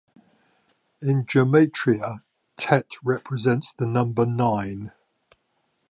[1.03, 2.23] In gematria,
[2.57, 4.93] Tet represents the number nine.